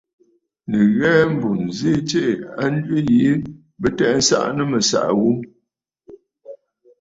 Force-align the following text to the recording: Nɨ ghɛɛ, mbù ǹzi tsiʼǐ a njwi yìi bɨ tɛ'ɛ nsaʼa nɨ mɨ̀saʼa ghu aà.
Nɨ 0.69 0.79
ghɛɛ, 0.97 1.21
mbù 1.33 1.49
ǹzi 1.67 1.91
tsiʼǐ 2.09 2.25
a 2.61 2.63
njwi 2.73 2.99
yìi 3.09 3.31
bɨ 3.79 3.87
tɛ'ɛ 3.97 4.13
nsaʼa 4.21 4.47
nɨ 4.55 4.63
mɨ̀saʼa 4.71 5.11
ghu 5.19 5.31
aà. 5.37 5.43